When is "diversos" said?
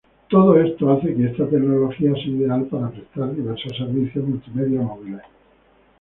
3.35-3.77